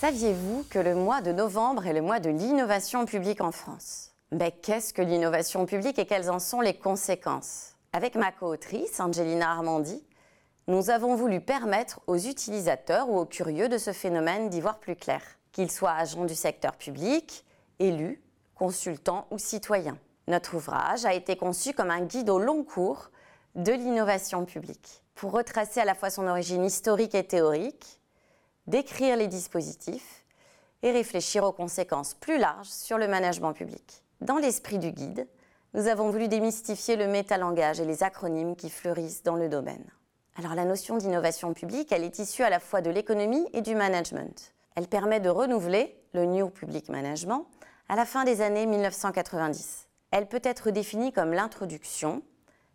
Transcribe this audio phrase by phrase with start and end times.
[0.00, 4.12] Saviez-vous que le mois de novembre est le mois de l'innovation publique en France?
[4.30, 7.74] Mais qu'est-ce que l'innovation publique et quelles en sont les conséquences?
[7.92, 10.02] Avec ma co-autrice, Angelina Armandi,
[10.66, 14.96] nous avons voulu permettre aux utilisateurs ou aux curieux de ce phénomène d'y voir plus
[14.96, 15.20] clair,
[15.52, 17.44] qu'ils soient agents du secteur public,
[17.78, 18.22] élus,
[18.54, 19.98] consultants ou citoyens.
[20.28, 23.10] Notre ouvrage a été conçu comme un guide au long cours
[23.54, 27.98] de l'innovation publique, pour retracer à la fois son origine historique et théorique,
[28.66, 30.26] décrire les dispositifs
[30.82, 34.04] et réfléchir aux conséquences plus larges sur le management public.
[34.20, 35.26] Dans l'esprit du guide,
[35.72, 39.84] nous avons voulu démystifier le métalangage et les acronymes qui fleurissent dans le domaine.
[40.36, 43.74] Alors la notion d'innovation publique, elle est issue à la fois de l'économie et du
[43.74, 44.52] management.
[44.76, 47.46] Elle permet de renouveler le New Public Management
[47.88, 49.87] à la fin des années 1990.
[50.10, 52.22] Elle peut être définie comme l'introduction,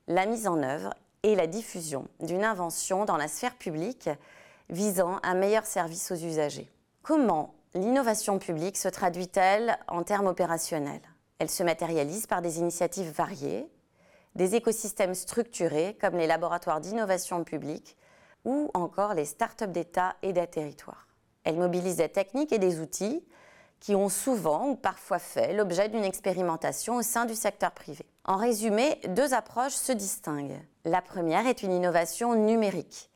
[0.07, 4.09] la mise en œuvre et la diffusion d'une invention dans la sphère publique
[4.69, 6.69] visant un meilleur service aux usagers.
[7.01, 11.01] Comment l'innovation publique se traduit-elle en termes opérationnels?
[11.39, 13.67] Elle se matérialise par des initiatives variées,
[14.35, 17.97] des écosystèmes structurés comme les laboratoires d'innovation publique
[18.45, 21.07] ou encore les start-up d'État et des territoires.
[21.43, 23.23] Elle mobilise des techniques et des outils
[23.83, 28.05] qui ont souvent ou parfois fait l'objet d'une expérimentation au sein du secteur privé.
[28.23, 30.61] En résumé, deux approches se distinguent.
[30.85, 33.09] La première est une innovation numérique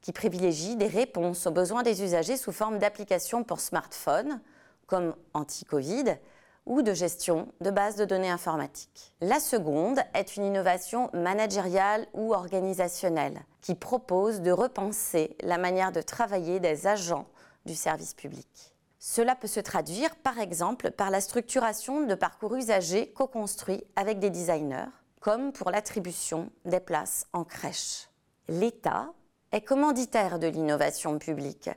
[0.00, 4.40] qui privilégie des réponses aux besoins des usagers sous forme d'applications pour smartphone,
[4.86, 6.16] comme anti-Covid,
[6.64, 9.12] ou de gestion de bases de données informatiques.
[9.20, 16.00] La seconde est une innovation managériale ou organisationnelle qui propose de repenser la manière de
[16.00, 17.26] travailler des agents
[17.66, 18.75] du service public.
[18.98, 24.30] Cela peut se traduire par exemple par la structuration de parcours usagers co-construits avec des
[24.30, 24.88] designers,
[25.20, 28.08] comme pour l'attribution des places en crèche.
[28.48, 29.12] L'État
[29.52, 31.70] est commanditaire de l'innovation publique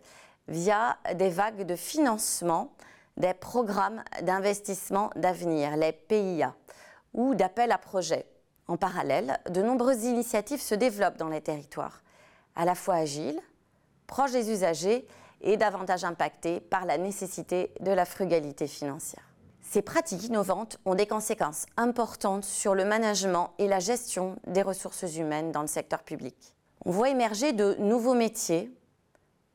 [0.47, 2.73] via des vagues de financement
[3.17, 6.55] des programmes d'investissement d'avenir, les PIA,
[7.13, 8.25] ou d'appel à projets.
[8.67, 12.01] En parallèle, de nombreuses initiatives se développent dans les territoires,
[12.55, 13.41] à la fois agiles,
[14.07, 15.07] proches des usagers
[15.41, 19.23] et davantage impactées par la nécessité de la frugalité financière.
[19.61, 25.15] Ces pratiques innovantes ont des conséquences importantes sur le management et la gestion des ressources
[25.15, 26.55] humaines dans le secteur public
[26.85, 28.71] on voit émerger de nouveaux métiers,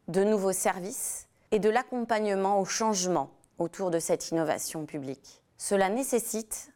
[0.09, 5.43] de nouveaux services et de l'accompagnement au changement autour de cette innovation publique.
[5.57, 6.73] Cela nécessite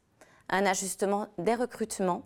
[0.48, 2.22] un ajustement des recrutements,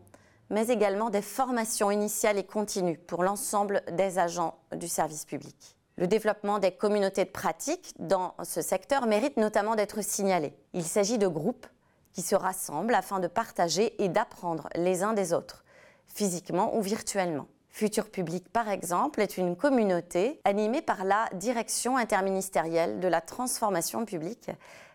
[0.50, 5.76] mais également des formations initiales et continues pour l'ensemble des agents du service public.
[5.96, 10.54] Le développement des communautés de pratique dans ce secteur mérite notamment d'être signalé.
[10.72, 11.66] Il s'agit de groupes
[12.12, 15.64] qui se rassemblent afin de partager et d'apprendre les uns des autres,
[16.06, 17.46] physiquement ou virtuellement.
[17.68, 24.04] Futur Public, par exemple, est une communauté animée par la Direction interministérielle de la transformation
[24.04, 24.50] publique,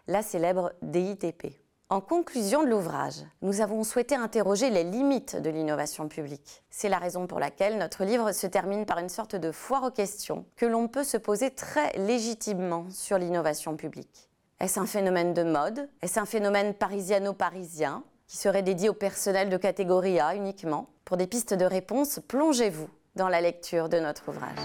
[0.08, 1.67] la célèbre DITP.
[1.90, 6.62] En conclusion de l'ouvrage, nous avons souhaité interroger les limites de l'innovation publique.
[6.70, 9.92] C'est la raison pour laquelle notre livre se termine par une sorte de foire aux
[9.92, 14.30] questions que l'on peut se poser très légitimement sur l'innovation publique.
[14.60, 15.88] Est-ce un phénomène de mode?
[16.02, 20.90] Est-ce un phénomène parisiano-parisien qui serait dédié au personnel de catégorie A uniquement?
[21.06, 24.60] Pour des pistes de réponse, plongez-vous dans la lecture de notre ouvrage.